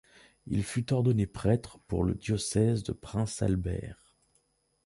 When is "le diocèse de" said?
2.03-2.91